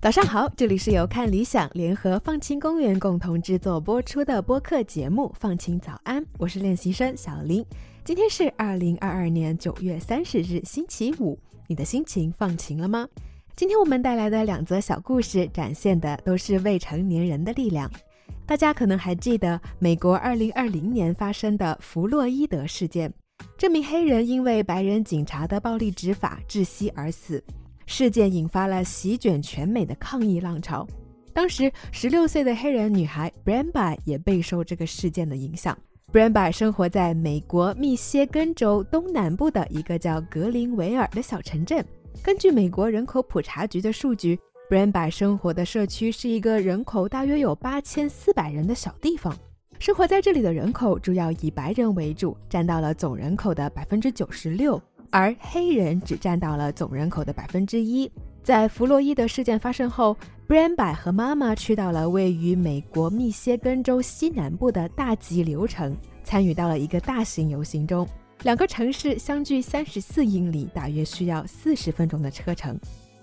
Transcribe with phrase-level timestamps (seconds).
[0.00, 7.64] 早上好，这里是由看理想联合放晴公园共同制作播出的播客节目《放晴早安》，我是练习生小林。
[8.04, 11.38] 今天是二零二二年九月三十日，星期五。
[11.68, 13.08] 你的心情放晴了吗？
[13.54, 17.90] 今天我们带来的两则小故事，展现的都是未成年人的力量。
[18.46, 23.12] 大家可能还记得美国二零二零年发生的弗洛伊德事件，
[23.58, 27.42] 这名黑人因为白人警察的暴力执法窒息而死。
[27.84, 30.86] 事件引发了席卷全美的抗议浪潮。
[31.34, 35.76] 当时，十六岁的黑人女孩 Branby 也备受这个事件的影响。
[36.10, 41.84] Branby 生活在美国密歇根州东南部的一个叫格林维尔的小城镇。
[42.20, 49.36] 根据美国人口普查局的数据，Branby 生活的社区是一个人口大约有八千四百人的小地方。
[49.78, 54.80] 生活在这里的人口主要以白人为主，占到了总人口的百分之九十六。
[55.10, 58.10] 而黑人只占到了总人口的百分之一。
[58.42, 60.16] 在弗洛伊德事件发生后
[60.48, 68.08] ，Branby 和妈妈去到了位于美国密歇根州西南部的大吉流城，参与到了一个大型游行中。
[68.42, 72.76] 两个城市相距三十四英里，大约需要四十分钟的车程。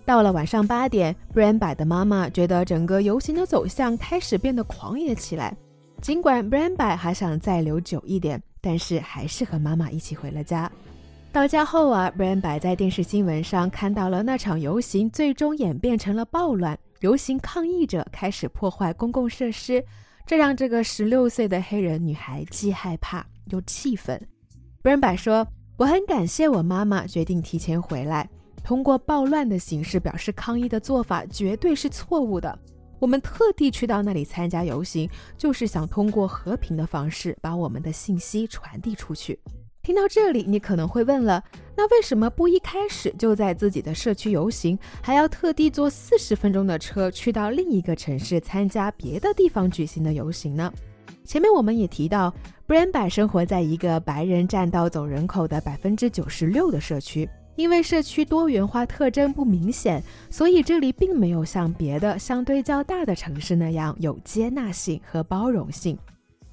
[0.05, 5.55] 到了晚上八点，Branby 的妈妈觉得整个游行的走向开始变得狂野起来。
[6.01, 10.71] 尽管 Branby 还想再留久一点，但是还是和妈妈一起回了家。
[11.33, 19.83] 到家后啊，Branby 在电视新闻上看到了那场游行最终演变成了暴乱，游行抗议者开始破坏公共设施，
[20.25, 24.19] 这让这个十六岁的黑人女孩既害怕又气愤。
[24.81, 28.29] Branby 说：“我很感谢我妈妈决定提前回来，
[28.63, 32.57] 通过暴乱的形式表示抗议的做法绝对是错误的。
[32.97, 39.37] 我们特地去到那里参加游行，就是想通过和平的方式把我们的信息传递出去。”
[39.83, 41.43] 听到这里，你可能会问了：
[41.75, 50.71] 那为什么不一开始就在自己的社区游行，还要特地坐四十分钟的车去到另一个城市参加别的地方举行的游行呢？
[51.29, 52.33] 前面我们也提到
[52.67, 65.95] ，Branby 生活在一个白人占到总人口的百分之九十六的社区，因为社区多元化特征不明显，所以这里并没有像别的相对较大的城市那样有接纳性和包容性。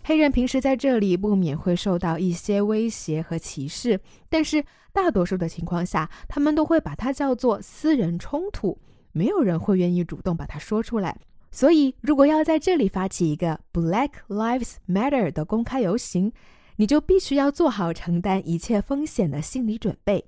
[0.04, 3.98] 黑人平时在这里不免会受到一些威胁和歧视，
[4.28, 8.76] 但是大多数的情况下，他们都会把它叫做私人冲突，
[9.12, 11.16] 没有人会愿意主动把它说出来。
[11.50, 16.32] 所以，如果要在这里发起一个 Black Lives Matter 的公开游行，
[16.76, 20.26] 你就必须要做好承担一切风险的心理准备。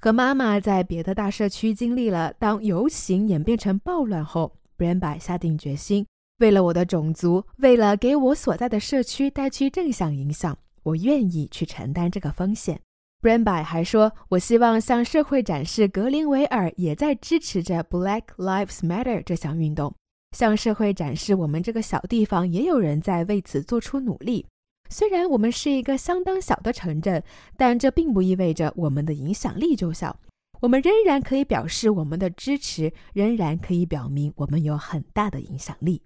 [0.00, 6.06] 和妈妈在别的大社区经历了当游行演变成暴乱后，Branby 下定决心。
[6.38, 12.80] 为了我的种族，为了给我所在的社区带去正向影响，我愿意去承担这个风险。
[13.22, 19.94] Branby 还说：“我希望向社会展示格林维尔也在支持着 Black Lives Matter 这项运动，
[20.34, 24.44] 向社会展示我们这个小地方也有人在为此做出努力。
[24.90, 27.22] 虽然我们是一个相当小的城镇，
[27.56, 30.14] 但这并不意味着我们的影响力就小。
[30.60, 36.02] 我们仍然可以表示我们的支持，仍然可以表明我们有很大的影响力。”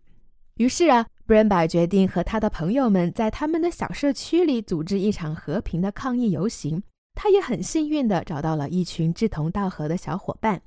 [0.59, 6.83] 于是啊，Branby 决定和他的朋友们在他们的小社区里组织一场和平的抗议游行。
[7.15, 10.63] 他也很幸运地找到了一群志同道合的小伙伴。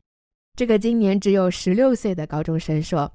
[0.57, 3.09] 这个今年只有十六岁的高中生说：“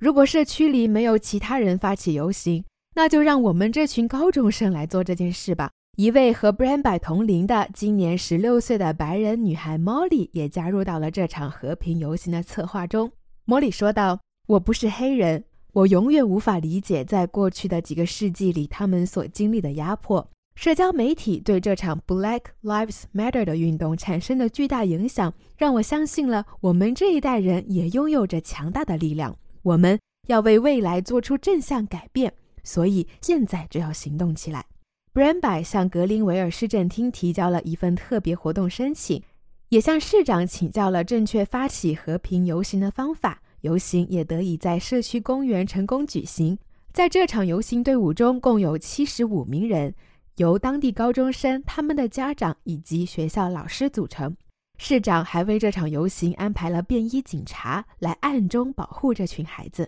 [0.00, 13.12] 如果社区里没有其他人发起游行，那就让我们这群高中生来做这件事吧。”一位和 Branby 同龄的今年十六岁的白人女孩 Molly 也加入到了这场和平游行的策划中。
[13.46, 14.18] Molly 说道
[14.48, 15.44] ：“我不是黑人。”
[15.74, 20.26] 我永远无法理解，在过去的几个世纪里，他们所经历的压迫。
[20.54, 29.36] 社交媒体对这场 Black Lives Matter 的运动产生的巨大影响，让我相信了我们这一代人也拥有着强大的力量。
[29.62, 29.98] 我们
[30.28, 32.32] 要为未来做出正向改变，
[32.64, 34.66] 所以现在就要行动起来。
[35.12, 39.22] Branby 向格林维尔市政厅提交了一份特别活动申请，
[39.70, 43.42] 也向市长请教了正确发起和平游行的方法。
[43.62, 46.56] 游行也得以在社区公园成功举行。
[46.92, 49.94] 在这场游行队伍中，共有七十五名人，
[50.36, 54.34] 由当地高中生、他们的家长以及学校老师组成。
[54.82, 59.86] 市长还为这场游行安排了便衣警察，来暗中保护这群孩子。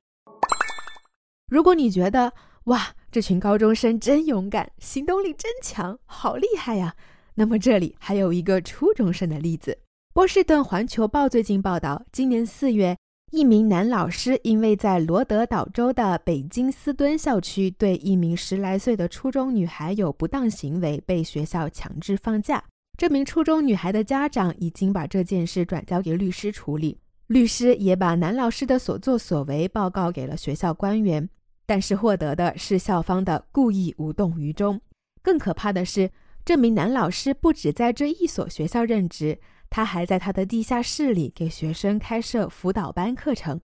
[1.50, 2.34] 如果你觉得
[2.64, 6.94] 哇，这群高中生真勇敢，行动力真强，好厉害呀，
[7.36, 9.78] 那么这里还有一个初中生的例子。
[10.12, 12.94] 波士顿环球报最近报道，今年四月。
[13.30, 22.62] 一名男老师因为在罗德岛州的北京斯敦校区对一名十来岁的初中女孩有不当行为，被学校强制放假。
[22.96, 31.28] 这名初中女孩的家长已经把这件事转交给律师处理，律师也把男老师的所作所为报告给了学校官员，
[31.66, 34.80] 但是获得的是校方的故意无动于衷。
[35.22, 36.10] 更可怕的是，
[36.44, 39.38] 这名男老师不止在这一所学校任职。
[39.70, 43.58] 他还在他的地下室里给学生开设辅导班课程。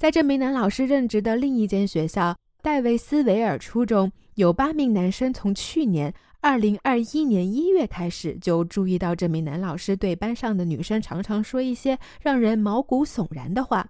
[0.00, 6.12] 在这名男老师任职的另一间学校——戴维斯维尔初中，有八名男生从去年
[6.44, 13.86] 二零二一年一月开始就注意到这名男老师对班上的女生常常说一些让人毛骨悚然的话。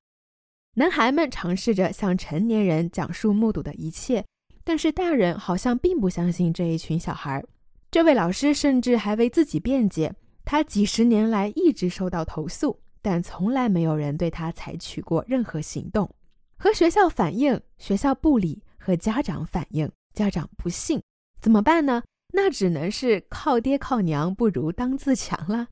[0.75, 4.23] 男孩们尝试着向成年人讲述目睹的一切，
[4.65, 7.43] 但是大人好像并不相信这一群小孩。
[7.91, 10.15] 这位老师甚至还为自己辩解。
[10.45, 16.11] 他几十年来一直受到投诉，但从来没有人对他采取过任何行动。
[16.59, 21.01] 和学校反映，学校不理；和家长反映，家长不信。
[21.41, 22.03] 怎么办呢？
[22.33, 25.69] 那只能是靠爹靠娘不如当自强了。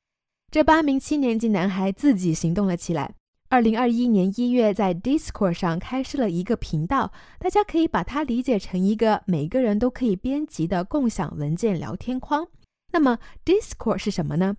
[0.51, 3.15] 这八名七年级男孩自己行动了起来。
[3.49, 12.47] 二零二一年一月，在 Discord 上开设了一个频道，大家可以把它理解成一个每个人都可以编辑的共享文件聊天框。
[12.93, 14.57] 那么，Discord 是什么呢？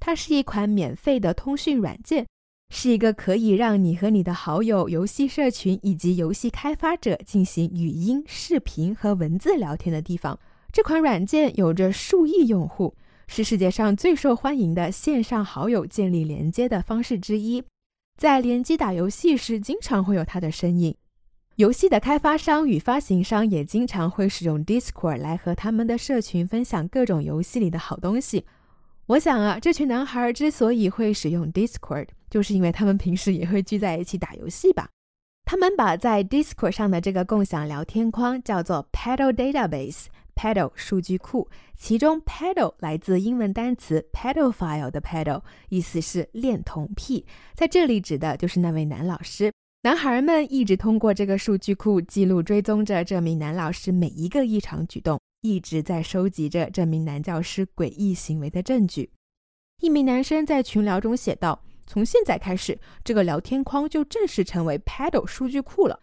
[0.00, 2.26] 它是一款免费的通讯软件，
[2.70, 10.38] 是一个可以让你和你的好友、游戏社群以及游戏开发者进行语音、视频和文字聊天的地方。
[10.72, 12.94] 这款软件有着数亿用户，
[13.26, 17.64] 是世界上最受欢迎的线上好友建立连接的方式之一。
[18.18, 20.94] 在联机打游戏时，经常会有它的身影。
[21.56, 28.44] 游戏的开发商与发行商也经常会使用 Discord 来和他们的社群分享各种游戏里的好东西。
[29.06, 34.90] 我想啊，这群男孩之所以会使用 Discord，就是因为他们平时也会聚在一起打游戏吧。
[35.44, 39.32] 他们把在 Discord 上的这个共享聊天框叫做 Paddle
[40.38, 41.48] Paddle 数据库。
[41.76, 49.52] 其中 Paddle 来自英文单词 pedophile 的 Paddle，意思是恋童癖，在这里指的就是那位男老师。
[49.82, 59.10] 男孩们一直通过这个数据库记录、追踪着这名男老师每一个异常举动，一直在收集着这名男教师诡异行为的证据。
[59.80, 66.00] 一名男生在群聊中写道：“从现在开始，这个聊天框就正式成为 Paddle 数据库了。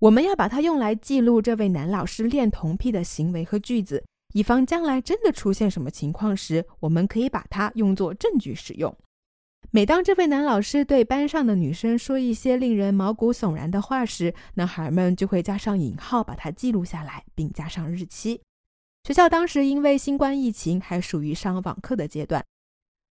[0.00, 8.96] 我们要把它用来记录这位男老师恋童癖的行为和句子，以防将来真的出现什么情况时，我们可以把它用作证据使用。”
[9.70, 18.40] 每当这位男老师对班上的女生说一些令人毛骨悚然的话时，男孩们就会加上引号把它记录下来，并加上日期。
[19.02, 22.44] 学校当时因为新冠疫情还属于上网课的阶段，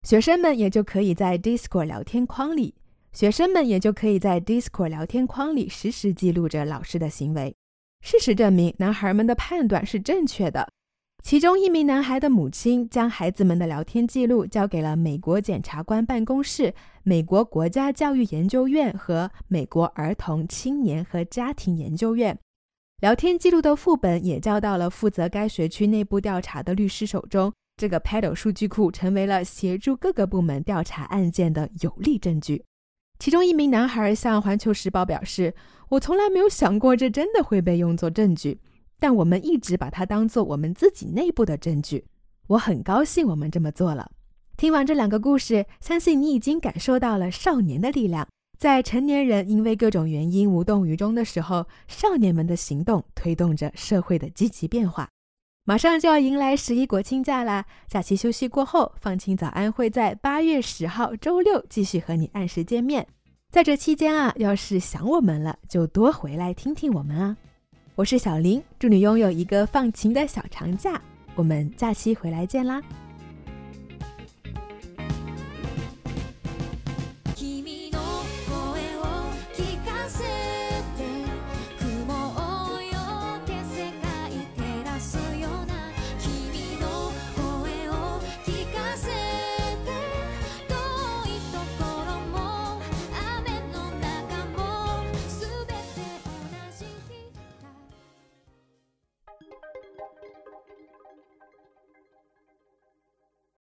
[0.03, 2.75] 学生们也就可以在 Discord 聊天框里，
[3.13, 7.55] 学生们也就可以在 Discord 聊天框里实时记录着老师的行为。
[8.01, 10.67] 事实证明，男孩们的判断是正确的。
[11.23, 16.73] 其中一名男孩的母亲将孩子们的聊天记录交给了美国检察官办公室、
[17.03, 22.37] 美国国家教育研究院和美国儿童、青年和家庭研究院。
[22.99, 27.53] 聊天记录的副本也交到了负责该学区内部调查的律师手中。
[27.77, 32.65] 这个 Paddle 数据库成为了协助各个部门调查案件的有力证据。
[33.23, 35.53] 其中一名男孩向《环球时报》表示
[35.87, 38.59] ：“我从来没有想过这真的会被用作证据。”
[38.99, 42.03] 但我们一直把它当做我们自己内部的证据。
[42.47, 44.11] 我很高兴我们这么做了。
[44.57, 48.27] 听完这两个故事，相信你已经感受到了少年的力量。
[48.59, 55.07] 在成年人因为各种原因无动于衷的时候，少年们的行动推动着社会的积极变化。
[55.65, 57.63] 马上就要迎来十一国庆假啦！
[57.87, 63.07] 假期休息过后，放晴早安会在八月十号周六继续和你按时见面。
[63.49, 67.37] 在这期间啊，要是想我们了，就多回来听听我们啊。
[67.95, 71.01] 我是小林，祝你拥有一个放晴的小长假。
[71.33, 72.81] 我们假期回来见啦！